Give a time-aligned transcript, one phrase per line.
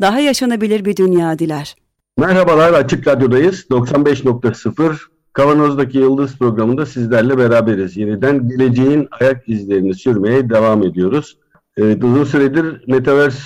[0.00, 1.76] daha yaşanabilir bir dünya diler.
[2.18, 3.66] Merhabalar, Açık Radyo'dayız.
[3.70, 4.96] 95.0
[5.32, 7.96] Kavanoz'daki Yıldız programında sizlerle beraberiz.
[7.96, 11.38] Yeniden geleceğin ayak izlerini sürmeye devam ediyoruz.
[11.76, 13.42] Ee, uzun süredir Metaverse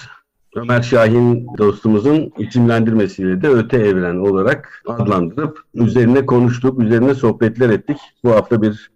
[0.57, 7.97] Ömer Şahin dostumuzun isimlendirmesiyle de öte evren olarak adlandırıp üzerine konuştuk, üzerine sohbetler ettik.
[8.25, 8.91] Bu hafta bir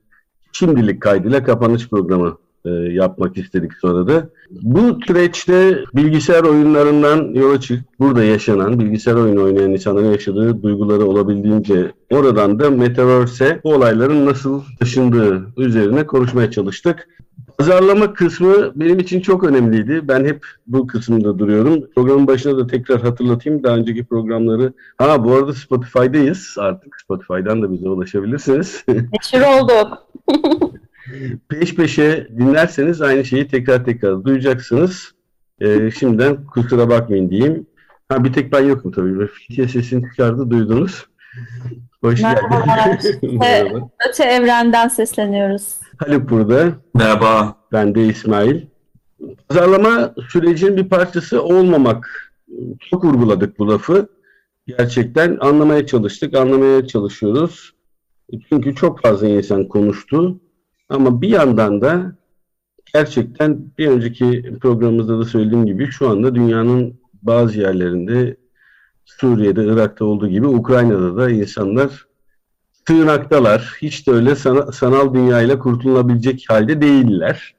[0.53, 2.39] şimdilik kaydıyla kapanış programı
[2.69, 4.29] e, yapmak istedik sonra da.
[4.51, 11.93] Bu süreçte bilgisayar oyunlarından yola çık, burada yaşanan, bilgisayar oyunu oynayan insanların yaşadığı duyguları olabildiğince
[12.13, 17.09] oradan da Metaverse'e bu olayların nasıl taşındığı üzerine konuşmaya çalıştık.
[17.59, 20.09] Pazarlama kısmı benim için çok önemliydi.
[20.09, 21.85] Ben hep bu kısımda duruyorum.
[21.95, 23.63] Programın başına da tekrar hatırlatayım.
[23.63, 24.73] Daha önceki programları.
[24.99, 26.55] Ha bu arada Spotify'dayız.
[26.59, 28.85] Artık Spotify'dan da bize ulaşabilirsiniz.
[28.89, 30.07] Meşhur olduk.
[31.49, 35.13] Peş peşe dinlerseniz aynı şeyi tekrar tekrar duyacaksınız.
[35.61, 37.67] Ee, şimdiden kusura bakmayın diyeyim.
[38.09, 39.27] Ha bir tek ben yokum tabii.
[39.27, 41.07] Fithiye sesini çıkardı duydunuz.
[42.01, 42.43] Hoş geldin.
[43.39, 43.91] Merhaba.
[44.09, 45.75] Öte evrenden sesleniyoruz.
[45.99, 46.73] Haluk burada.
[46.95, 47.57] Merhaba.
[47.73, 48.67] Ben de İsmail.
[49.49, 52.33] Pazarlama sürecinin bir parçası olmamak.
[52.91, 54.09] Çok vurguladık bu lafı.
[54.67, 57.75] Gerçekten anlamaya çalıştık, anlamaya çalışıyoruz.
[58.49, 60.41] Çünkü çok fazla insan konuştu.
[60.89, 62.17] Ama bir yandan da
[62.95, 68.37] gerçekten bir önceki programımızda da söylediğim gibi şu anda dünyanın bazı yerlerinde
[69.05, 72.07] Suriye'de, Irak'ta olduğu gibi Ukrayna'da da insanlar
[72.89, 73.77] sığınaktalar.
[73.83, 77.55] Hiç de öyle sana, sanal dünyayla kurtulabilecek halde değiller.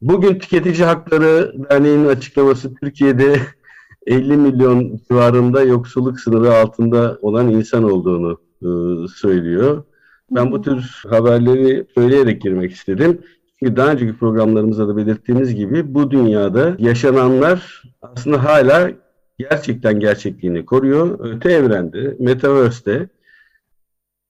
[0.00, 3.40] Bugün Tüketici Hakları Derneği'nin açıklaması Türkiye'de
[4.06, 8.68] 50 milyon civarında yoksulluk sınırı altında olan insan olduğunu e,
[9.08, 9.84] söylüyor.
[10.30, 13.20] Ben bu tür haberleri söyleyerek girmek istedim.
[13.58, 18.90] Çünkü daha önceki programlarımızda da belirttiğimiz gibi bu dünyada yaşananlar aslında hala
[19.38, 21.18] gerçekten gerçekliğini koruyor.
[21.20, 23.08] Öte evrende, Metaverse'de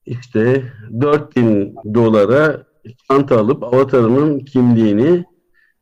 [0.06, 0.62] işte
[1.00, 2.66] 4000 dolara
[3.08, 5.24] çanta alıp avatarının kimliğini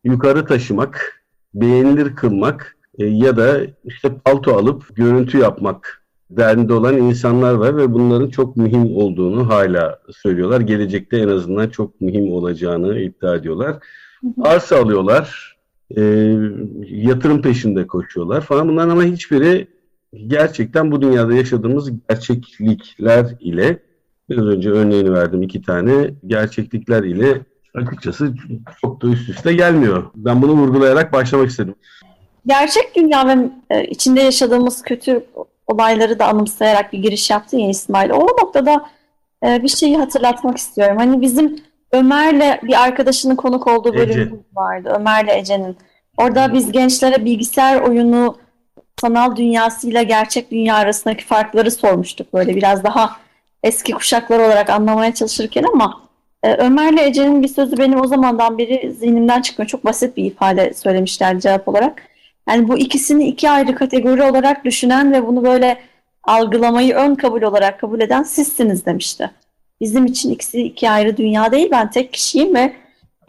[0.04, 1.22] yukarı taşımak,
[1.54, 5.97] beğenilir kılmak e, ya da işte palto alıp görüntü yapmak
[6.30, 10.60] derdinde olan insanlar var ve bunların çok mühim olduğunu hala söylüyorlar.
[10.60, 13.76] Gelecekte en azından çok mühim olacağını iddia ediyorlar.
[14.42, 15.56] Arsa alıyorlar,
[15.96, 16.02] e,
[16.86, 18.68] yatırım peşinde koşuyorlar falan.
[18.68, 19.66] Bunların ama hiçbiri
[20.26, 23.78] gerçekten bu dünyada yaşadığımız gerçeklikler ile
[24.30, 27.40] biraz önce örneğini verdim iki tane gerçeklikler ile
[27.74, 28.34] açıkçası
[28.80, 30.04] çok da üst üste gelmiyor.
[30.14, 31.74] Ben bunu vurgulayarak başlamak istedim.
[32.46, 35.24] Gerçek dünya ve e, içinde yaşadığımız kötü
[35.68, 38.10] olayları da anımsayarak bir giriş yaptın ya İsmail.
[38.10, 38.84] O noktada
[39.46, 40.96] e, bir şeyi hatırlatmak istiyorum.
[40.96, 41.56] Hani bizim
[41.92, 44.92] Ömer'le bir arkadaşının konuk olduğu bölüm vardı.
[44.98, 45.76] Ömer'le Ece'nin.
[46.16, 48.36] Orada biz gençlere bilgisayar oyunu
[49.00, 52.34] sanal dünyasıyla gerçek dünya arasındaki farkları sormuştuk.
[52.34, 53.16] Böyle biraz daha
[53.62, 56.00] eski kuşaklar olarak anlamaya çalışırken ama
[56.42, 59.68] e, Ömer'le Ece'nin bir sözü benim o zamandan beri zihnimden çıkmıyor.
[59.68, 62.02] Çok basit bir ifade söylemişler cevap olarak.
[62.48, 65.78] Yani bu ikisini iki ayrı kategori olarak düşünen ve bunu böyle
[66.24, 69.30] algılamayı ön kabul olarak kabul eden sizsiniz demişti.
[69.80, 71.68] Bizim için ikisi iki ayrı dünya değil.
[71.70, 72.72] Ben tek kişiyim ve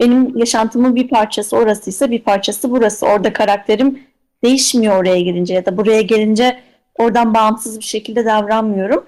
[0.00, 3.06] benim yaşantımın bir parçası orasıysa bir parçası burası.
[3.06, 4.02] Orada karakterim
[4.44, 6.58] değişmiyor oraya gelince ya da buraya gelince
[6.94, 9.06] oradan bağımsız bir şekilde davranmıyorum.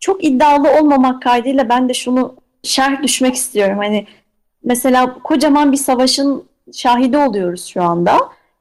[0.00, 3.78] Çok iddialı olmamak kaydıyla ben de şunu şerh düşmek istiyorum.
[3.78, 4.06] Hani
[4.64, 8.18] mesela kocaman bir savaşın şahidi oluyoruz şu anda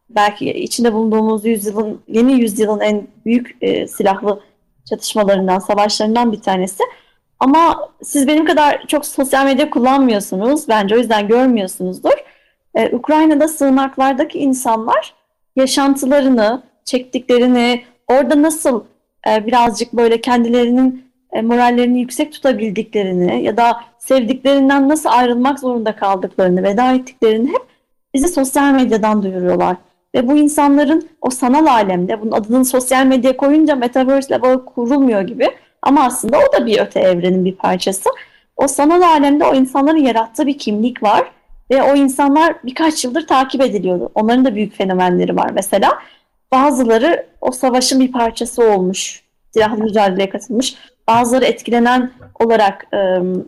[0.09, 4.41] belki içinde bulunduğumuz yüzyılın, yeni yüzyılın en büyük e, silahlı
[4.89, 6.83] çatışmalarından, savaşlarından bir tanesi.
[7.39, 10.67] Ama siz benim kadar çok sosyal medya kullanmıyorsunuz.
[10.67, 12.13] Bence o yüzden görmüyorsunuzdur.
[12.75, 15.13] Ee, Ukrayna'da sığınaklardaki insanlar
[15.55, 18.83] yaşantılarını, çektiklerini, orada nasıl
[19.29, 26.63] e, birazcık böyle kendilerinin e, morallerini yüksek tutabildiklerini ya da sevdiklerinden nasıl ayrılmak zorunda kaldıklarını,
[26.63, 27.61] veda ettiklerini hep
[28.13, 29.77] bizi sosyal medyadan duyuruyorlar.
[30.15, 35.47] Ve bu insanların o sanal alemde, bunun adını sosyal medya koyunca metaverse ile kurulmuyor gibi
[35.81, 38.09] ama aslında o da bir öte evrenin bir parçası.
[38.57, 41.31] O sanal alemde o insanların yarattığı bir kimlik var
[41.71, 44.11] ve o insanlar birkaç yıldır takip ediliyordu.
[44.15, 45.99] Onların da büyük fenomenleri var mesela.
[46.51, 49.23] bazıları o savaşın bir parçası olmuş,
[49.53, 50.75] silahlı mücadeleye katılmış,
[51.07, 52.97] bazıları etkilenen olarak e,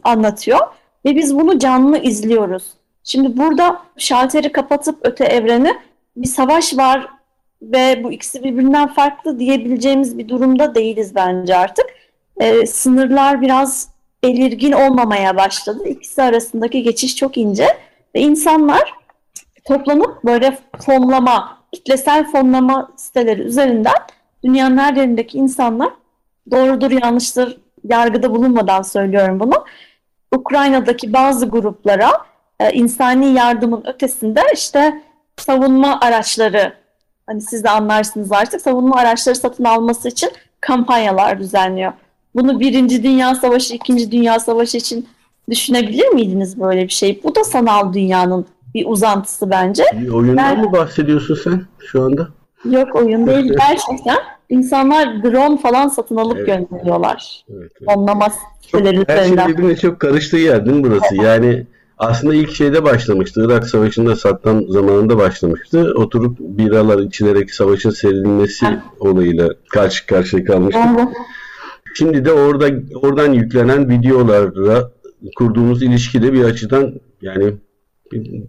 [0.03, 0.59] anlatıyor
[1.05, 2.63] ve biz bunu canlı izliyoruz.
[3.03, 5.73] Şimdi burada şalteri kapatıp öte evreni
[6.17, 7.07] bir savaş var
[7.61, 11.85] ve bu ikisi birbirinden farklı diyebileceğimiz bir durumda değiliz bence artık.
[12.37, 13.89] E, sınırlar biraz
[14.23, 15.87] belirgin olmamaya başladı.
[15.87, 17.67] İkisi arasındaki geçiş çok ince
[18.15, 18.93] ve insanlar
[19.65, 23.97] toplanıp böyle fonlama, kitlesel fonlama siteleri üzerinden
[24.43, 25.89] dünyanın her yerindeki insanlar
[26.51, 29.65] doğrudur yanlıştır yargıda bulunmadan söylüyorum bunu.
[30.35, 32.11] Ukrayna'daki bazı gruplara
[32.59, 35.01] e, insani yardımın ötesinde işte
[35.37, 36.73] savunma araçları
[37.27, 40.29] hani siz de anlarsınız artık savunma araçları satın alması için
[40.61, 41.91] kampanyalar düzenliyor.
[42.35, 45.07] Bunu Birinci Dünya Savaşı, İkinci Dünya Savaşı için
[45.49, 47.21] düşünebilir miydiniz böyle bir şey?
[47.23, 49.83] Bu da sanal dünyanın bir uzantısı bence.
[49.93, 52.27] Bir oyundan Ben- mı bahsediyorsun sen şu anda?
[52.65, 54.17] Yok oyun değil gerçekten.
[54.49, 56.47] İnsanlar drone falan satın alıp Evet.
[56.69, 57.45] gönderiyorlar.
[57.49, 57.71] Evet.
[57.85, 58.27] Fonlama
[58.61, 61.15] siteleri Her şey birbirine çok karıştığı yer değil mi burası?
[61.15, 61.65] Yani
[61.97, 63.45] aslında ilk şeyde başlamıştı.
[63.45, 65.93] Irak Savaşı'nda Saddam zamanında başlamıştı.
[65.95, 68.65] Oturup biralar içilerek savaşın seyredilmesi
[68.99, 70.83] olayıyla karşı karşıya kalmıştık.
[71.95, 74.91] Şimdi de orada oradan yüklenen videolarla
[75.37, 77.53] kurduğumuz ilişki de bir açıdan yani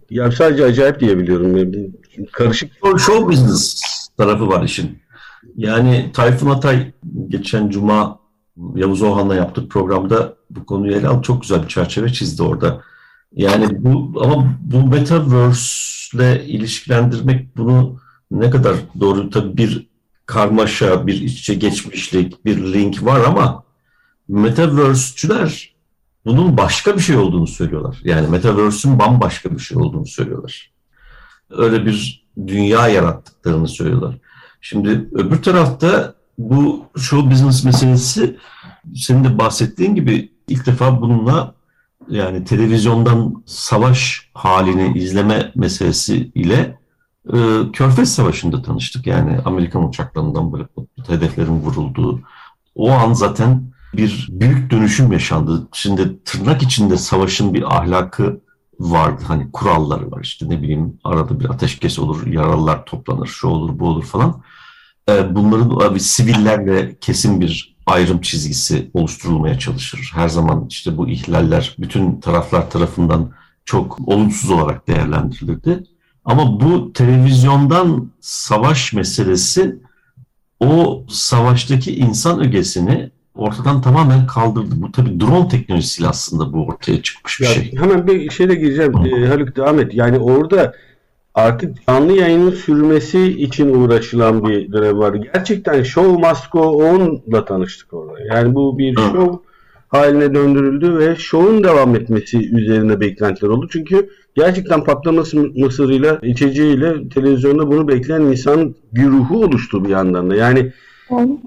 [0.09, 1.57] ya sadece acayip diyebiliyorum.
[1.57, 1.89] Yani
[2.31, 3.81] Karışık Show, show business
[4.17, 4.99] tarafı var işin.
[5.55, 6.91] Yani Tayfun Atay
[7.27, 8.19] geçen cuma
[8.75, 12.81] Yavuz Ohan'la yaptık programda bu konuyu ele alıp çok güzel bir çerçeve çizdi orada.
[13.35, 17.99] Yani bu ama bu metaverse ile ilişkilendirmek bunu
[18.31, 19.89] ne kadar doğru tabii bir
[20.25, 23.63] karmaşa, bir iç içe geçmişlik, bir link var ama
[24.27, 25.75] metaverse'çüler
[26.25, 27.97] bunun başka bir şey olduğunu söylüyorlar.
[28.03, 30.71] Yani metaverse'ün bambaşka bir şey olduğunu söylüyorlar.
[31.49, 34.17] Öyle bir dünya yarattıklarını söylüyorlar.
[34.61, 38.37] Şimdi öbür tarafta bu show business meselesi
[38.95, 41.55] senin de bahsettiğin gibi ilk defa bununla
[42.09, 46.77] yani televizyondan savaş halini izleme meselesi ile
[47.33, 47.37] e,
[47.73, 49.07] Körfez Savaşı'nda tanıştık.
[49.07, 50.63] Yani Amerikan uçaklarından böyle
[51.07, 52.21] hedeflerin vurulduğu.
[52.75, 53.63] O an zaten
[53.93, 55.67] bir büyük dönüşüm yaşandı.
[55.73, 58.41] Şimdi tırnak içinde savaşın bir ahlakı
[58.79, 59.23] vardı.
[59.27, 63.87] Hani kuralları var işte ne bileyim arada bir ateşkes olur, yaralılar toplanır, şu olur, bu
[63.87, 64.41] olur falan.
[65.09, 70.11] Ee, Bunların abi sivillerle kesin bir ayrım çizgisi oluşturulmaya çalışır.
[70.15, 73.31] Her zaman işte bu ihlaller bütün taraflar tarafından
[73.65, 75.83] çok olumsuz olarak değerlendirilirdi.
[76.25, 79.75] Ama bu televizyondan savaş meselesi
[80.59, 84.81] o savaştaki insan ögesini ortadan tamamen kaldırdı.
[84.81, 87.75] Bu tabii drone teknolojisiyle aslında bu ortaya çıkmış bir Ya şey.
[87.77, 88.93] hemen bir şeyle gireceğim.
[89.03, 89.07] Hı.
[89.07, 89.93] Ee, Haluk devam et.
[89.93, 90.73] Yani orada
[91.33, 95.13] artık canlı yayının sürmesi için uğraşılan bir dönem var.
[95.13, 98.19] Gerçekten Show Must Go On'la tanıştık orada.
[98.33, 99.01] Yani bu bir Hı.
[99.01, 99.49] show
[99.87, 103.67] haline döndürüldü ve show'un devam etmesi üzerine beklentiler oldu.
[103.71, 110.35] Çünkü gerçekten patlaması mısırıyla, içeceğiyle televizyonda bunu bekleyen insan güruhu oluştu bir yandan da.
[110.35, 110.71] Yani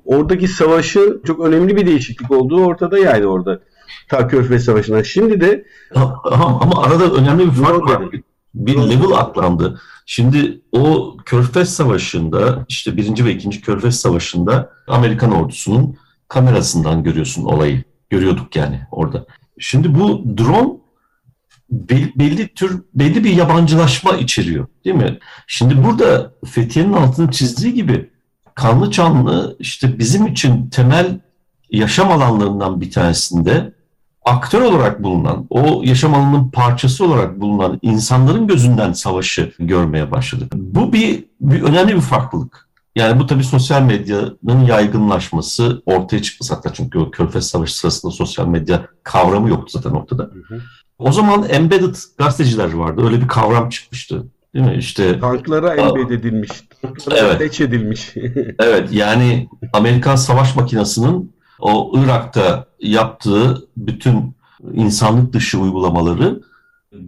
[0.05, 3.61] oradaki savaşı çok önemli bir değişiklik olduğu ortada yani orada.
[4.09, 5.03] Ta Körfez Savaşı'ndan.
[5.03, 6.21] Şimdi de Ama,
[6.61, 8.03] ama arada önemli bir fark var.
[8.55, 9.81] Bir level atlandı.
[10.07, 15.97] Şimdi o Körfez Savaşı'nda işte birinci ve ikinci Körfez Savaşı'nda Amerikan ordusunun
[16.29, 17.85] kamerasından görüyorsun olayı.
[18.11, 19.27] Görüyorduk yani orada.
[19.59, 20.73] Şimdi bu drone
[21.71, 25.19] bel- belli tür belli bir yabancılaşma içeriyor değil mi?
[25.47, 28.11] Şimdi burada Fethiye'nin altını çizdiği gibi
[28.55, 31.21] kanlı çanlı işte bizim için temel
[31.71, 33.73] yaşam alanlarından bir tanesinde
[34.25, 40.53] aktör olarak bulunan, o yaşam alanının parçası olarak bulunan insanların gözünden savaşı görmeye başladık.
[40.55, 42.69] Bu bir, bir önemli bir farklılık.
[42.97, 48.47] Yani bu tabii sosyal medyanın yaygınlaşması ortaya çıkması hatta çünkü o Körfez Savaşı sırasında sosyal
[48.47, 50.31] medya kavramı yoktu zaten ortada.
[50.99, 53.03] O zaman embedded gazeteciler vardı.
[53.05, 54.25] Öyle bir kavram çıkmıştı.
[54.55, 54.77] Değil mi?
[54.79, 56.51] İşte tanklara embed edilmiş,
[56.83, 57.61] tanklara Evet.
[57.61, 58.15] edilmiş.
[58.59, 61.33] Evet yani Amerikan savaş makinesinin
[61.63, 64.37] o Irak'ta yaptığı bütün
[64.73, 66.43] insanlık dışı uygulamaları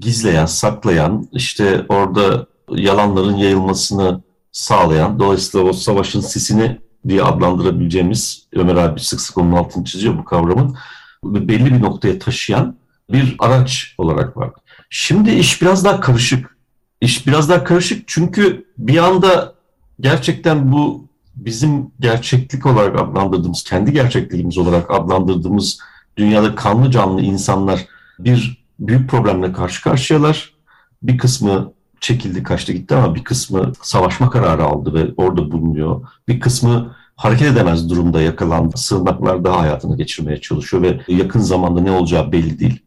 [0.00, 9.00] gizleyen, saklayan, işte orada yalanların yayılmasını sağlayan, dolayısıyla o savaşın sisini diye adlandırabileceğimiz, Ömer abi
[9.00, 10.76] sık sık onun altını çiziyor bu kavramın,
[11.24, 12.76] belli bir noktaya taşıyan
[13.12, 14.50] bir araç olarak var.
[14.90, 16.56] Şimdi iş biraz daha karışık.
[17.00, 19.54] İş biraz daha karışık çünkü bir anda
[20.00, 25.78] gerçekten bu bizim gerçeklik olarak adlandırdığımız, kendi gerçekliğimiz olarak adlandırdığımız
[26.16, 27.86] dünyada kanlı canlı insanlar
[28.18, 30.54] bir büyük problemle karşı karşıyalar.
[31.02, 36.08] Bir kısmı çekildi, kaçtı gitti ama bir kısmı savaşma kararı aldı ve orada bulunuyor.
[36.28, 38.76] Bir kısmı hareket edemez durumda yakalandı.
[38.76, 42.82] Sığınaklarda hayatını geçirmeye çalışıyor ve yakın zamanda ne olacağı belli değil.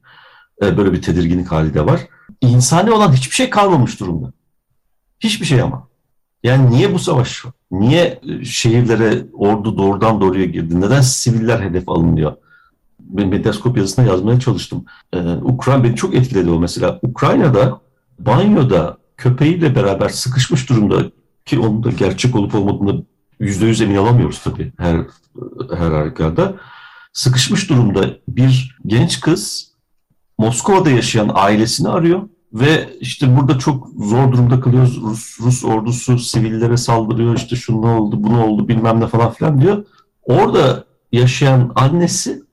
[0.61, 2.01] E, böyle bir tedirginlik hali de var.
[2.41, 4.33] İnsani olan hiçbir şey kalmamış durumda.
[5.19, 5.87] Hiçbir şey ama.
[6.43, 7.43] Yani niye bu savaş?
[7.71, 10.81] Niye e, şehirlere ordu doğrudan doğruya girdi?
[10.81, 12.35] Neden siviller hedef alınıyor?
[12.99, 14.85] Ben Medyascope yazısında yazmaya çalıştım.
[15.13, 16.99] Ee, Ukrayna beni çok etkiledi o mesela.
[17.01, 17.81] Ukrayna'da
[18.19, 21.11] banyoda köpeğiyle beraber sıkışmış durumda
[21.45, 23.03] ki onun da gerçek olup olmadığını
[23.39, 24.97] yüzde yüz emin olamıyoruz tabii her
[25.77, 26.55] her halükarda.
[27.13, 29.71] Sıkışmış durumda bir genç kız
[30.37, 35.01] Moskova'da yaşayan ailesini arıyor ve işte burada çok zor durumda kalıyoruz.
[35.01, 39.31] Rus, Rus ordusu sivillere saldırıyor işte şu ne oldu bu ne oldu bilmem ne falan
[39.31, 39.85] filan diyor.
[40.23, 42.43] Orada yaşayan annesi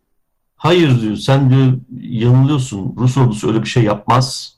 [0.56, 4.54] hayır diyor sen diyor yanılıyorsun Rus ordusu öyle bir şey yapmaz.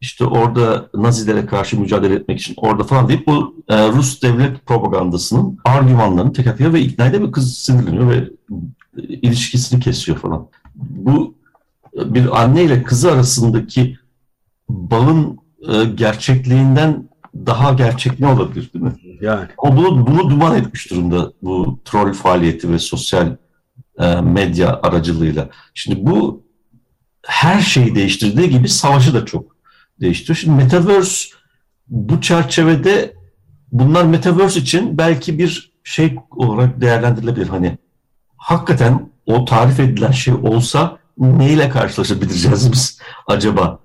[0.00, 5.58] İşte orada Nazilere karşı mücadele etmek için orada falan deyip bu e, Rus devlet propagandasının
[5.64, 8.30] argümanlarını tek atıyor ve ikna ediyor ve kız sinirleniyor ve
[8.96, 10.48] ilişkisini kesiyor falan.
[10.74, 11.34] Bu
[11.94, 13.98] bir anne ile kızı arasındaki
[14.72, 15.38] bağın
[15.68, 18.92] e, gerçekliğinden daha gerçek ne olabilir değil mi?
[19.20, 19.48] Yani.
[19.58, 23.36] O bunu, bunu duman etmiş durumda bu troll faaliyeti ve sosyal
[23.98, 25.48] e, medya aracılığıyla.
[25.74, 26.42] Şimdi bu
[27.26, 29.56] her şeyi değiştirdiği gibi savaşı da çok
[30.00, 30.36] değiştiriyor.
[30.36, 31.28] Şimdi Metaverse
[31.88, 33.14] bu çerçevede
[33.72, 37.48] bunlar Metaverse için belki bir şey olarak değerlendirilebilir.
[37.48, 37.78] Hani
[38.36, 43.78] hakikaten o tarif edilen şey olsa neyle karşılaşabileceğiz biz acaba?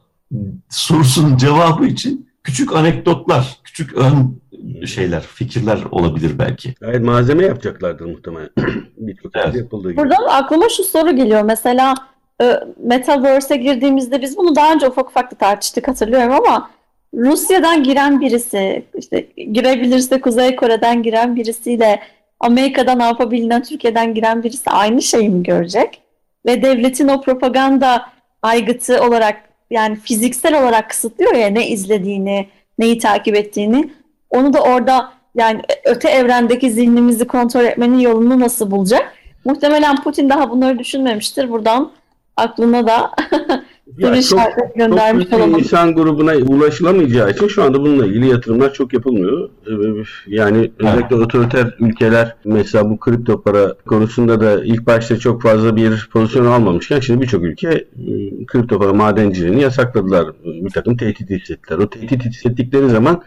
[0.69, 4.41] Sorusunun cevabı için küçük anekdotlar, küçük ön
[4.86, 6.74] şeyler, fikirler olabilir belki.
[6.81, 8.50] Gayet malzeme yapacaklardır muhtemelen.
[8.98, 9.55] Birçok Evet.
[9.55, 10.01] yapıldığı gibi.
[10.01, 11.41] Buradan aklıma şu soru geliyor.
[11.41, 11.93] Mesela
[12.41, 16.69] e, Metaverse'e girdiğimizde biz bunu daha önce ufak ufak da tartıştık hatırlıyorum ama
[17.13, 22.00] Rusya'dan giren birisi, işte girebilirse Kuzey Kore'den giren birisiyle
[22.39, 26.01] Amerika'dan Avrupa Birliği'nden Türkiye'den giren birisi aynı şeyi mi görecek?
[26.46, 28.05] Ve devletin o propaganda
[28.41, 32.48] aygıtı olarak yani fiziksel olarak kısıtlıyor ya ne izlediğini,
[32.80, 33.94] neyi takip ettiğini.
[34.30, 39.14] Onu da orada yani öte evrendeki zihnimizi kontrol etmenin yolunu nasıl bulacak?
[39.46, 41.50] Muhtemelen Putin daha bunları düşünmemiştir.
[41.50, 41.92] Buradan
[42.38, 43.12] aklına da
[43.98, 45.60] Ya soru çok, çok göndermiş büyük bir olalım.
[45.60, 49.50] insan grubuna ulaşılamayacağı için şu anda bununla ilgili yatırımlar çok yapılmıyor.
[49.67, 55.75] Ee, Yani özellikle otoriter ülkeler mesela bu kripto para konusunda da ilk başta çok fazla
[55.75, 60.27] bir pozisyon almamışken şimdi birçok ülke e, kripto para madenciliğini yasakladılar.
[60.46, 61.77] Bir takım tehdit hissettiler.
[61.77, 63.24] O tehdit hissettikleri zaman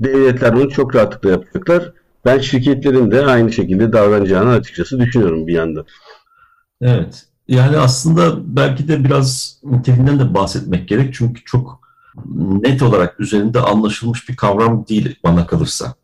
[0.00, 1.92] devletler bunu çok rahatlıkla yapacaklar.
[2.24, 5.84] Ben şirketlerin de aynı şekilde davranacağını açıkçası düşünüyorum bir yandan.
[6.82, 7.29] Evet.
[7.50, 11.14] Yani aslında belki de biraz niteliğinden de bahsetmek gerek.
[11.14, 11.80] Çünkü çok
[12.36, 15.94] net olarak üzerinde anlaşılmış bir kavram değil bana kalırsa.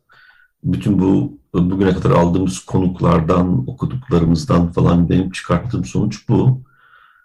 [0.63, 6.61] Bütün bu bugüne kadar aldığımız konuklardan, okuduklarımızdan falan benim çıkarttığım sonuç bu.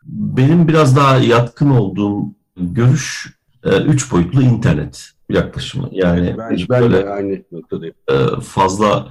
[0.05, 5.88] Benim biraz daha yatkın olduğum görüş e, üç boyutlu internet yaklaşımı.
[5.93, 7.95] Yani Ben, ben böyle de aynı noktadayım.
[8.09, 9.09] e, fazla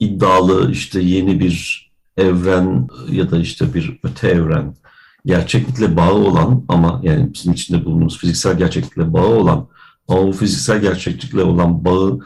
[0.00, 4.74] iddialı işte yeni bir evren ya da işte bir öte evren
[5.26, 9.68] gerçeklikle bağı olan ama yani bizim içinde bulunduğumuz fiziksel gerçeklikle bağı olan
[10.08, 12.18] ama bu fiziksel gerçeklikle olan bağı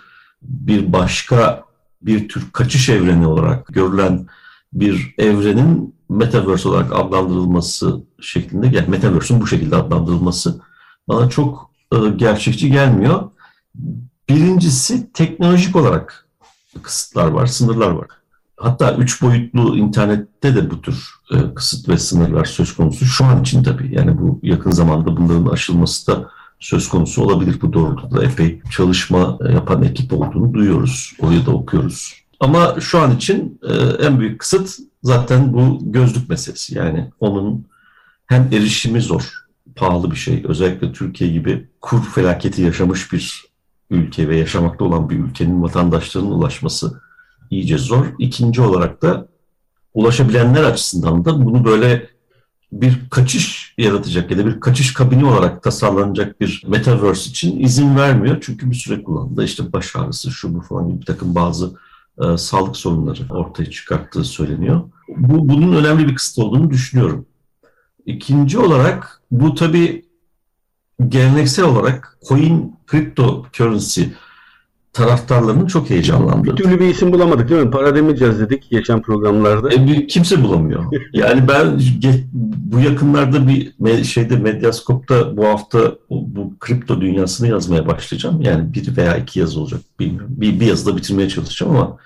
[0.42, 1.64] bir başka
[2.02, 4.26] bir tür kaçış evreni olarak görülen
[4.72, 10.60] bir evrenin metaverse olarak adlandırılması şeklinde yani metaverse'ün bu şekilde adlandırılması
[11.08, 13.30] bana çok e, gerçekçi gelmiyor.
[14.28, 16.28] Birincisi teknolojik olarak
[16.82, 18.06] kısıtlar var, sınırlar var.
[18.56, 23.04] Hatta üç boyutlu internette de bu tür e, kısıt ve sınırlar söz konusu.
[23.04, 27.60] Şu an için tabii yani bu yakın zamanda bunların aşılması da söz konusu olabilir.
[27.62, 31.12] Bu doğrultuda epey çalışma e, yapan ekip olduğunu duyuyoruz.
[31.20, 32.14] Oraya da okuyoruz.
[32.40, 33.74] Ama şu an için e,
[34.06, 36.78] en büyük kısıt zaten bu gözlük meselesi.
[36.78, 37.66] Yani onun
[38.26, 39.32] hem erişimi zor,
[39.76, 40.44] pahalı bir şey.
[40.48, 43.44] Özellikle Türkiye gibi kur felaketi yaşamış bir
[43.90, 47.00] ülke ve yaşamakta olan bir ülkenin vatandaşlarının ulaşması
[47.50, 48.06] iyice zor.
[48.18, 49.28] İkinci olarak da
[49.94, 52.10] ulaşabilenler açısından da bunu böyle
[52.72, 58.38] bir kaçış yaratacak ya da bir kaçış kabini olarak tasarlanacak bir metaverse için izin vermiyor.
[58.40, 59.44] Çünkü bir süre kullandı.
[59.44, 61.72] İşte baş ağrısı, şu bu falan gibi bir takım bazı
[62.22, 64.82] e, sağlık sorunları ortaya çıkarttığı söyleniyor.
[65.16, 67.26] Bu bunun önemli bir kısıt olduğunu düşünüyorum.
[68.06, 70.06] İkinci olarak bu tabii
[71.08, 74.02] geleneksel olarak coin, cryptocurrency
[74.96, 76.50] taraftarlarının çok heyecanlandığı.
[76.50, 77.70] Bir türlü bir isim bulamadık değil mi?
[77.70, 79.74] Para demeyeceğiz dedik geçen programlarda.
[79.74, 80.84] E, bir, kimse bulamıyor.
[81.12, 81.80] Yani ben
[82.42, 88.40] bu yakınlarda bir me- şeyde Medyaskop'ta bu hafta bu kripto dünyasını yazmaya başlayacağım.
[88.40, 90.34] Yani bir veya iki yazı olacak bilmiyorum.
[90.36, 91.96] Bir, bir yazıda bitirmeye çalışacağım ama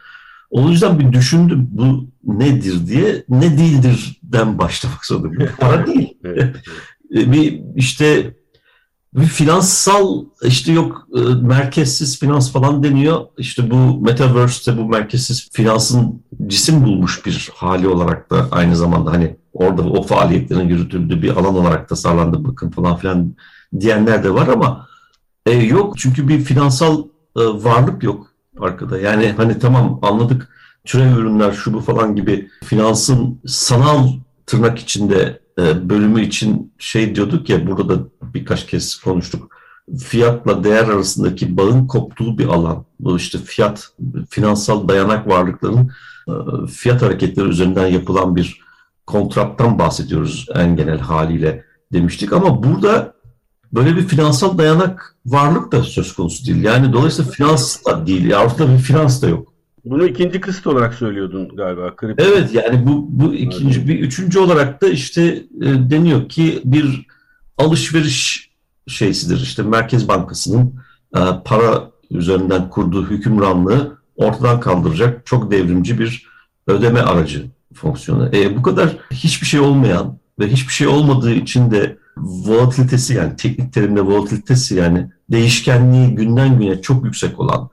[0.51, 3.25] o yüzden bir düşündüm bu nedir diye.
[3.29, 5.53] Ne değildirden başlamak zorundayım.
[5.59, 6.17] Para değil.
[7.15, 8.35] E, bir işte
[9.14, 13.21] bir finansal işte yok e, merkezsiz finans falan deniyor.
[13.38, 19.37] İşte bu metaverse'te bu merkezsiz finansın cisim bulmuş bir hali olarak da aynı zamanda hani
[19.52, 23.35] orada o faaliyetlerin yürütüldüğü bir alan olarak tasarlandı bakın falan filan
[23.81, 24.88] diyenler de var ama
[25.47, 27.05] e, yok çünkü bir finansal
[27.37, 28.26] e, varlık yok
[28.61, 28.99] arkada.
[29.00, 30.49] Yani hani tamam anladık
[30.85, 34.09] türev ürünler şu bu falan gibi finansın sanal
[34.47, 39.57] tırnak içinde bölümü için şey diyorduk ya burada da birkaç kez konuştuk.
[39.99, 42.85] Fiyatla değer arasındaki bağın koptuğu bir alan.
[43.00, 43.88] Bu işte fiyat,
[44.30, 45.90] finansal dayanak varlıkların
[46.28, 46.33] e,
[46.66, 48.61] fiyat hareketleri üzerinden yapılan bir
[49.07, 52.33] kontrattan bahsediyoruz en genel haliyle demiştik.
[52.33, 53.14] Ama burada
[53.73, 56.64] böyle bir finansal dayanak varlık da söz konusu değil.
[56.64, 58.25] Yani dolayısıyla finans da değil.
[58.25, 59.50] Ya ortada bir finans da yok.
[59.85, 61.97] Bunu ikinci kısıt olarak söylüyordun galiba.
[61.97, 62.25] Kripto.
[62.25, 65.23] Evet yani bu bu ikinci bir üçüncü olarak da işte
[65.63, 67.07] e, deniyor ki bir
[67.59, 68.51] alışveriş
[68.89, 69.41] şeysidir.
[69.41, 70.75] İşte Merkez Bankası'nın
[71.17, 76.27] e, para üzerinden kurduğu hükümranlığı ortadan kaldıracak çok devrimci bir
[76.67, 78.31] ödeme aracı fonksiyonu.
[78.37, 83.73] E, bu kadar hiçbir şey olmayan ve hiçbir şey olmadığı için de volatilitesi yani teknik
[83.73, 87.71] terimle volatilitesi yani değişkenliği günden güne çok yüksek olan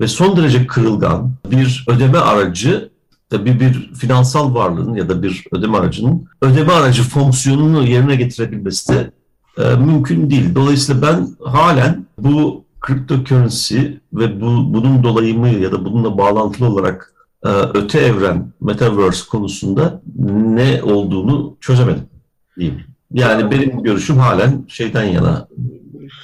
[0.00, 2.90] ve son derece kırılgan bir ödeme aracı
[3.30, 9.10] tabii bir finansal varlığın ya da bir ödeme aracının ödeme aracı fonksiyonunu yerine getirebilmesi de
[9.58, 10.54] e, mümkün değil.
[10.54, 13.80] Dolayısıyla ben halen bu cryptocurrency
[14.12, 17.12] ve bu bunun dolayımı ya da bununla bağlantılı olarak
[17.44, 22.04] e, öte evren metaverse konusunda ne olduğunu çözemedim
[22.58, 22.80] diyeyim.
[23.12, 25.48] Yani benim görüşüm halen şeyden yana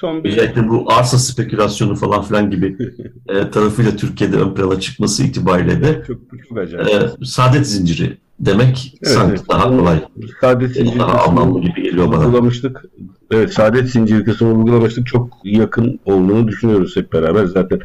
[0.01, 2.77] Son bir Özellikle bu arsa spekülasyonu falan filan gibi
[3.29, 6.89] e, tarafıyla Türkiye'de ön plana çıkması itibariyle de çok, çok acayip.
[6.89, 9.49] e, saadet zinciri demek Evet, sanki evet.
[9.49, 9.99] daha kolay,
[10.41, 12.27] Saadet zinciri daha anlamlı gibi geliyor bana.
[12.27, 12.85] uygulamıştık.
[13.31, 15.07] Evet, saadet zinciri kısmını uygulamıştık.
[15.07, 17.81] Çok yakın olduğunu düşünüyoruz hep beraber zaten.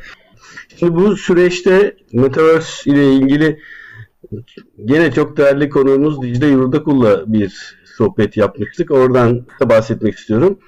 [0.79, 3.59] Şimdi bu süreçte Metaverse ile ilgili
[4.85, 8.91] gene çok değerli konuğumuz Dicle Yurdakul'la bir sohbet yapmıştık.
[8.91, 10.59] Oradan da bahsetmek istiyorum.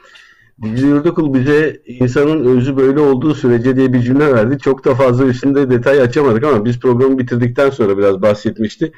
[0.62, 4.58] Dicle Yurdakul bize insanın özü böyle olduğu sürece diye bir cümle verdi.
[4.60, 8.92] Çok da fazla üstünde detay açamadık ama biz programı bitirdikten sonra biraz bahsetmişti.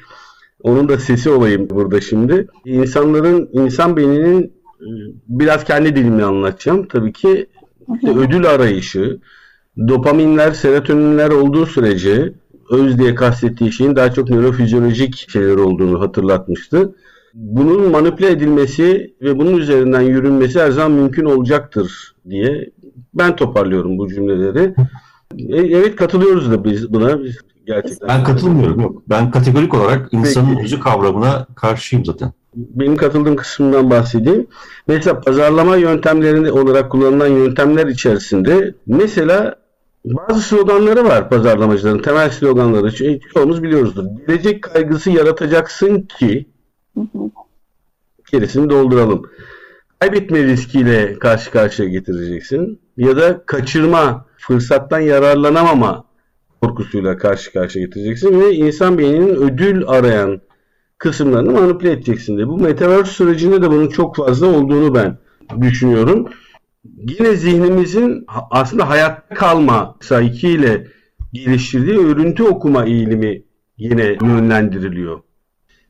[0.62, 2.46] Onun da sesi olayım burada şimdi.
[2.64, 4.42] İnsanların, insan beyninin
[4.80, 4.88] e,
[5.28, 6.88] biraz kendi dilimle anlatacağım.
[6.88, 7.46] Tabii ki
[7.94, 9.18] işte ödül arayışı,
[9.88, 12.32] dopaminler, serotoninler olduğu sürece
[12.70, 16.94] öz diye kastettiği şeyin daha çok nörofizyolojik şeyler olduğunu hatırlatmıştı.
[17.36, 22.70] Bunun manipüle edilmesi ve bunun üzerinden yürünmesi her zaman mümkün olacaktır diye
[23.14, 24.74] ben toparlıyorum bu cümleleri.
[25.38, 27.24] E, evet katılıyoruz da biz buna.
[27.24, 28.08] Biz gerçekten.
[28.08, 29.02] Ben katılmıyorum yok.
[29.08, 32.32] Ben kategorik olarak insanın özü kavramına karşıyım zaten.
[32.54, 34.46] benim katıldığım kısmından bahsedeyim.
[34.88, 39.56] Mesela pazarlama yöntemlerinde olarak kullanılan yöntemler içerisinde mesela
[40.04, 42.02] bazı sloganları var pazarlamacıların.
[42.02, 44.04] Temel sloganları ço- çoğumuz biliyoruzdur.
[44.26, 46.46] Gelecek kaygısı yaratacaksın ki
[48.32, 49.22] gerisini dolduralım.
[50.00, 52.80] Kaybetme riskiyle karşı karşıya getireceksin.
[52.96, 56.04] Ya da kaçırma, fırsattan yararlanamama
[56.62, 60.40] korkusuyla karşı karşıya getireceksin ve insan beyninin ödül arayan
[60.98, 62.48] kısımlarını manipüle edeceksin diye.
[62.48, 65.18] Bu metaverse sürecinde de bunun çok fazla olduğunu ben
[65.60, 66.28] düşünüyorum.
[66.96, 69.96] Yine zihnimizin aslında hayatta kalma
[70.42, 70.86] ile
[71.32, 73.42] geliştirdiği örüntü okuma eğilimi
[73.78, 75.20] yine yönlendiriliyor.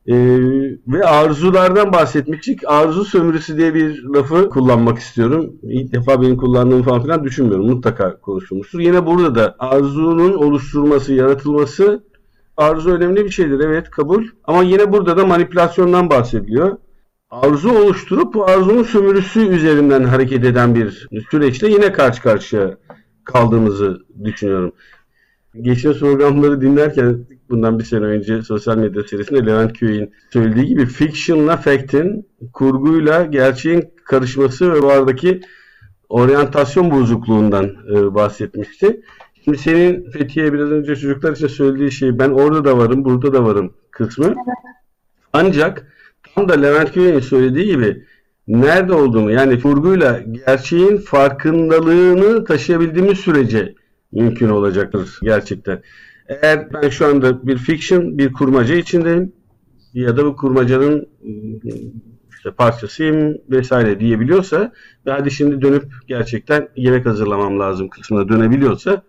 [0.08, 0.38] Ee,
[0.86, 2.60] ve arzulardan bahsetmiştik.
[2.66, 5.52] Arzu sömürüsü diye bir lafı kullanmak istiyorum.
[5.62, 7.66] İlk defa benim kullandığım falan filan düşünmüyorum.
[7.66, 8.80] Mutlaka konuşulmuştur.
[8.80, 12.04] Yine burada da arzunun oluşturulması, yaratılması
[12.56, 13.60] arzu önemli bir şeydir.
[13.60, 14.24] Evet kabul.
[14.44, 16.76] Ama yine burada da manipülasyondan bahsediliyor.
[17.30, 22.76] Arzu oluşturup bu arzunun sömürüsü üzerinden hareket eden bir süreçle yine karşı karşıya
[23.24, 24.72] kaldığımızı düşünüyorum.
[25.62, 31.56] Geçen programları dinlerken bundan bir sene önce sosyal medya serisinde Levent Köy'ün söylediği gibi fiction'la
[31.56, 35.40] fact'in kurguyla gerçeğin karışması ve bu aradaki
[36.08, 39.00] oryantasyon bozukluğundan e, bahsetmişti.
[39.44, 43.44] Şimdi senin Fethiye biraz önce çocuklar için söylediği şey ben orada da varım, burada da
[43.44, 44.34] varım kısmı.
[45.32, 45.92] Ancak
[46.34, 48.04] tam da Levent Köy'ün söylediği gibi
[48.48, 53.74] nerede olduğumu yani kurguyla gerçeğin farkındalığını taşıyabildiğimiz sürece
[54.12, 55.82] mümkün olacaktır gerçekten.
[56.28, 59.32] Eğer ben şu anda bir fiction, bir kurmaca içindeyim
[59.94, 61.08] ya da bu kurmacanın
[62.36, 64.72] işte parçasıyım vesaire diyebiliyorsa
[65.06, 69.02] ve hadi şimdi dönüp gerçekten yemek hazırlamam lazım kısmına dönebiliyorsa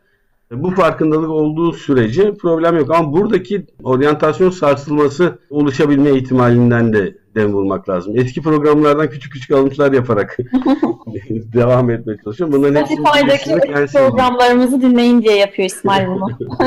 [0.51, 2.91] bu farkındalık olduğu sürece problem yok.
[2.91, 8.13] Ama buradaki oryantasyon sarsılması oluşabilme ihtimalinden de dem vurmak lazım.
[8.17, 10.37] Eski programlardan küçük küçük alıntılar yaparak
[11.53, 12.55] devam etmeye çalışıyorum.
[12.55, 13.49] Bunların Spotify'daki
[13.93, 16.29] programlarımızı dinleyin diye yapıyor İsmail bunu.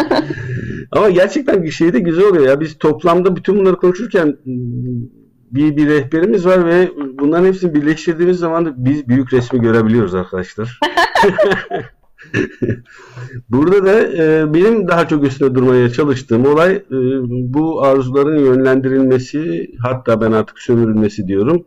[0.93, 2.61] Ama gerçekten bir şey de güzel oluyor ya.
[2.61, 4.37] Biz toplamda bütün bunları konuşurken
[5.51, 10.81] bir, bir rehberimiz var ve bunların hepsini birleştirdiğimiz zaman da biz büyük resmi görebiliyoruz arkadaşlar.
[13.51, 16.83] Burada da e, benim daha çok üstüne durmaya çalıştığım olay e,
[17.55, 21.65] bu arzuların yönlendirilmesi hatta ben artık sömürülmesi diyorum.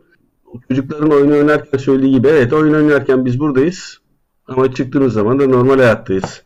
[0.68, 3.98] Çocukların oyun oynarken söylediği gibi evet oyun oynarken biz buradayız
[4.46, 6.42] ama çıktığımız zaman da normal hayattayız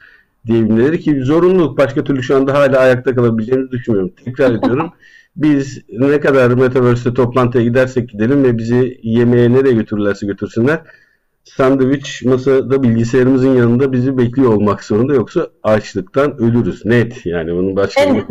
[0.47, 4.13] diyebilmeleri ki zorunluluk başka türlü şu anda hala ayakta kalabileceğimizi düşünmüyorum.
[4.25, 4.91] Tekrar ediyorum.
[5.37, 10.81] Biz ne kadar Metaverse'de toplantıya gidersek gidelim ve bizi yemeğe nereye götürürlerse götürsünler
[11.57, 16.85] sandviç masada bilgisayarımızın yanında bizi bekliyor olmak zorunda yoksa açlıktan ölürüz.
[16.85, 18.25] Net yani bunun başka henüz,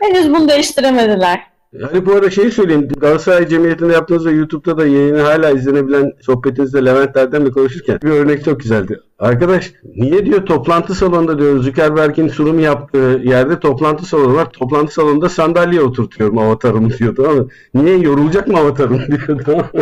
[0.00, 1.51] henüz bunu değiştiremediler.
[1.80, 2.88] Hani bu arada şeyi söyleyeyim.
[3.00, 8.44] Galatasaray Cemiyeti'nde yaptığınız ve YouTube'da da yayını hala izlenebilen sohbetinizde Levent Erdem'le konuşurken bir örnek
[8.44, 9.00] çok güzeldi.
[9.18, 14.50] Arkadaş niye diyor toplantı salonunda diyor Zuckerberg'in sunum yaptığı yerde toplantı salonu var.
[14.50, 17.48] Toplantı salonunda sandalye oturtuyorum avatarımı diyor tamam mı?
[17.74, 19.66] Niye yorulacak mı avatarım diyor tamam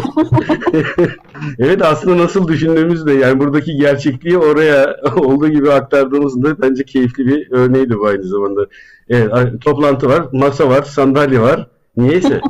[1.59, 7.51] evet aslında nasıl düşündüğümüz de yani buradaki gerçekliği oraya olduğu gibi aktardığımızda bence keyifli bir
[7.51, 8.67] örneğiydi bu aynı zamanda.
[9.09, 11.80] Evet, toplantı var, masa var, sandalye var.
[11.97, 12.41] Niyeyse.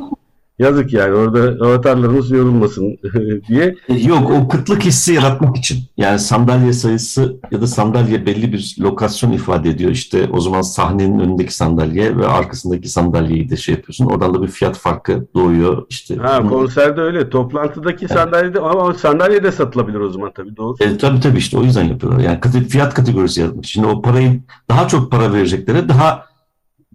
[0.61, 2.97] Yazık yani orada avatarlarımız yorulmasın
[3.47, 3.75] diye.
[4.05, 5.79] Yok o kıtlık hissi yaratmak için.
[5.97, 9.91] Yani sandalye sayısı ya da sandalye belli bir lokasyon ifade ediyor.
[9.91, 14.05] İşte o zaman sahnenin önündeki sandalye ve arkasındaki sandalyeyi de şey yapıyorsun.
[14.05, 15.85] Oradan da bir fiyat farkı doğuyor.
[15.89, 17.29] İşte ha, konserde öyle.
[17.29, 18.17] Toplantıdaki evet.
[18.17, 20.75] sandalyede ama sandalye de satılabilir o zaman tabii doğru.
[20.79, 22.19] E, tabii tabii işte o yüzden yapıyorlar.
[22.19, 23.65] Yani fiyat kategorisi yaratmak.
[23.65, 26.30] Şimdi o parayı daha çok para vereceklere daha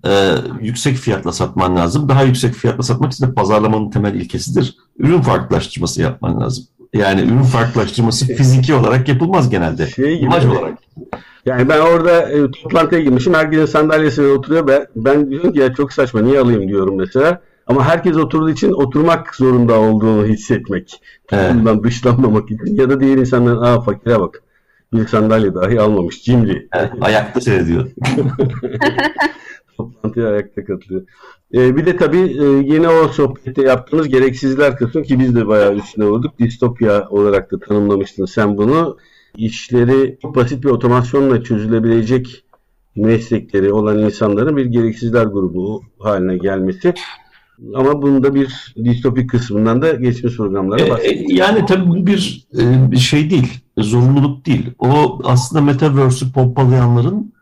[0.06, 2.08] e, yüksek fiyatla satman lazım.
[2.08, 4.76] Daha yüksek fiyatla satmak için de pazarlamanın temel ilkesidir.
[4.98, 6.64] Ürün farklılaştırması yapman lazım.
[6.94, 9.86] Yani ürün farklılaştırması şey- fiziki olarak yapılmaz genelde.
[9.86, 10.78] Şey gibi, İmaj olarak.
[11.46, 13.34] Yani ben orada e, toplantıya girmişim.
[13.34, 14.66] Herkesin sandalyesine oturuyor.
[14.66, 17.40] Ben, ben diyorum ki ya çok saçma niye alayım diyorum mesela.
[17.66, 21.00] Ama herkes oturduğu için oturmak zorunda olduğunu hissetmek.
[21.32, 21.54] Evet.
[21.54, 22.76] Bundan dışlanmamak için.
[22.76, 24.42] Ya da diğer insanların aa fakire bak.
[24.92, 26.22] Bir sandalye dahi almamış.
[26.22, 26.68] Cimri.
[26.72, 27.86] Evet, ayakta seyrediyor.
[29.92, 31.02] toplantıya ayakta katılıyor.
[31.54, 32.44] Ee, bir de tabii e,
[32.74, 36.38] yine o sohbette yaptığımız gereksizler kısmı ki biz de bayağı üstüne vurduk.
[36.38, 38.96] Distopya olarak da tanımlamıştın sen bunu.
[39.36, 42.44] İşleri çok basit bir otomasyonla çözülebilecek
[42.96, 46.94] meslekleri olan insanların bir gereksizler grubu haline gelmesi.
[47.74, 51.30] Ama bunda bir distopik kısmından da geçmiş programlara bahsettik.
[51.30, 52.48] E, yani tabii bu bir
[52.92, 54.70] e, şey değil, zorunluluk değil.
[54.78, 57.32] O aslında Metaverse'ü pompalayanların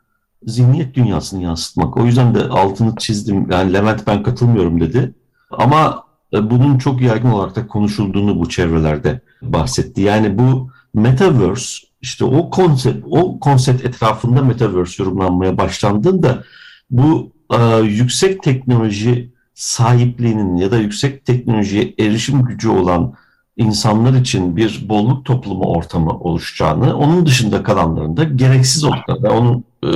[0.47, 1.97] zihniyet dünyasını yansıtmak.
[1.97, 3.51] O yüzden de altını çizdim.
[3.51, 5.15] Yani Levent ben katılmıyorum dedi.
[5.51, 10.01] Ama e, bunun çok yaygın olarak da konuşulduğunu bu çevrelerde bahsetti.
[10.01, 16.45] Yani bu metaverse işte o konsept o konsept etrafında metaverse yorumlanmaya başlandığında
[16.91, 23.15] bu e, yüksek teknoloji sahipliğinin ya da yüksek teknolojiye erişim gücü olan
[23.57, 29.89] insanlar için bir bolluk toplumu ortamı oluşacağını, onun dışında kalanların da gereksiz olduklarını, onun e,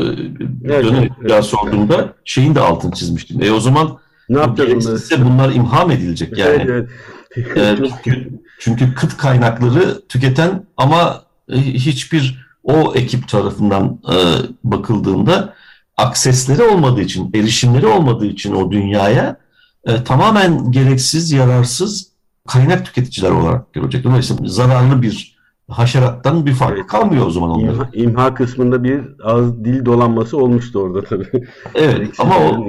[0.64, 2.08] evet, dönem evet, sorduğumda evet.
[2.24, 3.42] şeyin de altını çizmiştim.
[3.42, 6.66] E o zaman ne gereksizse bunlar imha mı edilecek yani?
[6.68, 6.88] Evet,
[7.36, 7.80] evet.
[7.80, 14.16] e, çünkü, çünkü kıt kaynakları tüketen ama e, hiçbir o ekip tarafından e,
[14.64, 15.54] bakıldığında
[15.96, 19.36] aksesleri olmadığı için, erişimleri olmadığı için o dünyaya
[19.84, 22.06] e, tamamen gereksiz, yararsız
[22.48, 24.04] kaynak tüketiciler olarak görecek.
[24.04, 27.74] Dolayısıyla zararlı bir haşerattan bir farkı kalmıyor o zaman onların.
[27.74, 31.46] İmha, imha kısmında bir az dil dolanması olmuştu orada tabii.
[31.74, 32.66] Evet ama o,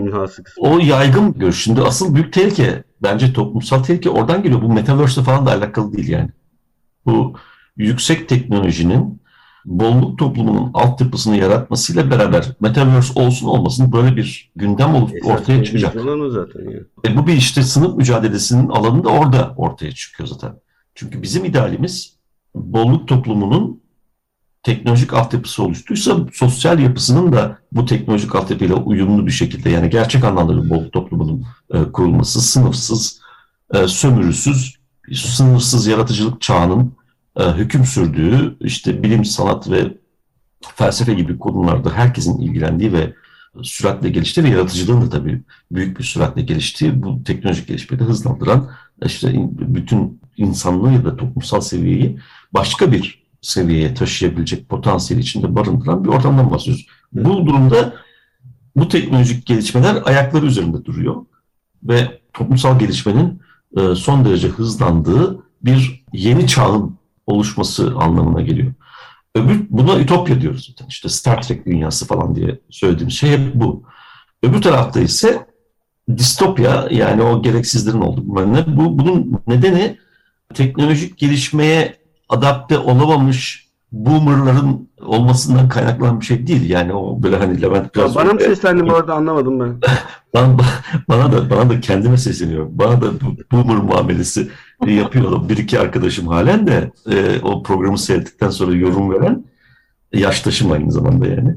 [0.57, 1.63] o yaygın görüş.
[1.63, 4.61] Şimdi asıl büyük tehlike bence toplumsal tehlike oradan geliyor.
[4.61, 6.29] Bu metaverse falan da alakalı değil yani.
[7.05, 7.33] Bu
[7.77, 9.18] yüksek teknolojinin
[9.69, 15.93] bolluk toplumunun altyapısını yaratmasıyla beraber metaverse olsun olmasın böyle bir gündem olup Esas ortaya çıkacak.
[16.29, 16.79] zaten ya.
[17.05, 20.55] E bu bir işte sınıf mücadelesinin alanı da orada ortaya çıkıyor zaten.
[20.95, 22.13] Çünkü bizim idealimiz
[22.55, 23.81] bolluk toplumunun
[24.63, 30.63] teknolojik altyapısı oluştuysa sosyal yapısının da bu teknolojik altyapıyla uyumlu bir şekilde yani gerçek anlamda
[30.63, 33.21] bir bolluk toplumunun e, kurulması, sınıfsız,
[33.73, 34.79] e, sömürüsüz,
[35.13, 36.98] sınırsız yaratıcılık çağının
[37.39, 39.97] e, hüküm sürdüğü işte bilim, sanat ve
[40.75, 43.13] felsefe gibi konularda herkesin ilgilendiği ve
[43.63, 48.69] süratle geliştiği ve yaratıcılığın da tabii büyük bir süratle geliştiği bu teknolojik gelişmeyi de hızlandıran
[49.05, 52.19] işte bütün insanlığı ya da toplumsal seviyeyi
[52.53, 56.87] başka bir seviyeye taşıyabilecek potansiyeli içinde barındıran bir ortamdan bahsediyoruz.
[57.13, 57.93] Bu durumda
[58.75, 61.25] bu teknolojik gelişmeler ayakları üzerinde duruyor
[61.83, 63.41] ve toplumsal gelişmenin
[63.77, 66.98] e, son derece hızlandığı bir yeni çağın
[67.29, 68.73] oluşması anlamına geliyor.
[69.35, 70.89] Öbür, buna ütopya diyoruz zaten.
[70.89, 73.83] İşte Star Trek dünyası falan diye söylediğimiz şey hep bu.
[74.43, 75.45] Öbür tarafta ise
[76.17, 78.23] distopya yani o gereksizlerin olduğu
[78.67, 79.97] bu, bunun nedeni
[80.53, 81.95] teknolojik gelişmeye
[82.29, 86.69] adapte olamamış boomerların olmasından kaynaklanan bir şey değil.
[86.69, 88.15] Yani o böyle hani Levent biraz...
[88.15, 89.81] bana mı seslendin bu arada anlamadım ben.
[90.33, 90.57] bana,
[91.09, 92.69] bana da bana da kendime sesleniyorum.
[92.71, 93.07] Bana da
[93.51, 94.49] boomer muamelesi
[94.87, 99.43] yapıyor bir iki arkadaşım halen de e, o programı seyrettikten sonra yorum veren
[100.13, 101.55] yaştaşım aynı zamanda yani.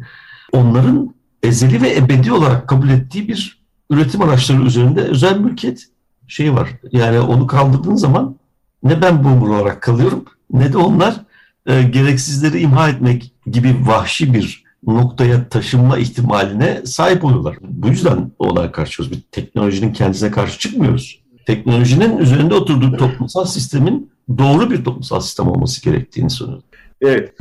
[0.52, 5.88] Onların ezeli ve ebedi olarak kabul ettiği bir üretim araçları üzerinde özel mülkiyet
[6.28, 6.68] şeyi var.
[6.92, 8.37] Yani onu kaldırdığın zaman
[8.82, 11.20] ne ben boomer olarak kalıyorum ne de onlar
[11.66, 17.56] e, gereksizleri imha etmek gibi vahşi bir noktaya taşınma ihtimaline sahip oluyorlar.
[17.61, 19.12] Bu yüzden olaya karşıyız.
[19.12, 21.21] Bir teknolojinin kendisine karşı çıkmıyoruz.
[21.46, 26.64] Teknolojinin üzerinde oturduğu toplumsal sistemin doğru bir toplumsal sistem olması gerektiğini söylüyorum.
[27.00, 27.33] Evet,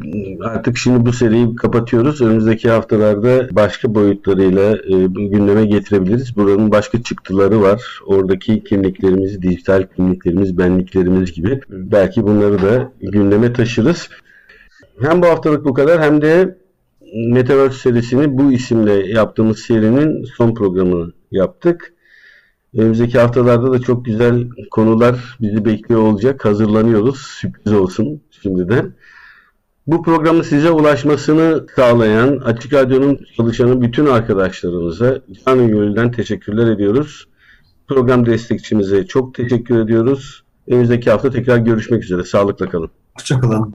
[0.43, 2.21] artık şimdi bu seriyi kapatıyoruz.
[2.21, 6.37] Önümüzdeki haftalarda başka boyutlarıyla e, gündeme getirebiliriz.
[6.37, 7.99] Buranın başka çıktıları var.
[8.05, 11.61] Oradaki kimliklerimiz, dijital kimliklerimiz, benliklerimiz gibi.
[11.69, 14.09] Belki bunları da gündeme taşırız.
[15.01, 16.57] Hem bu haftalık bu kadar hem de
[17.13, 21.93] Metaverse serisini bu isimle yaptığımız serinin son programını yaptık.
[22.77, 26.45] Önümüzdeki haftalarda da çok güzel konular bizi bekliyor olacak.
[26.45, 27.17] Hazırlanıyoruz.
[27.17, 28.93] Sürpriz olsun şimdiden.
[29.87, 37.27] Bu programın size ulaşmasını sağlayan Açık Radyo'nun çalışanı bütün arkadaşlarımıza canı gönülden teşekkürler ediyoruz.
[37.87, 40.43] Program destekçimize çok teşekkür ediyoruz.
[40.67, 42.23] Önümüzdeki hafta tekrar görüşmek üzere.
[42.23, 42.89] Sağlıkla kalın.
[43.15, 43.69] Hoşçakalın.